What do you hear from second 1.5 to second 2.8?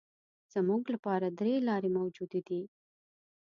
لارې موجودې دي.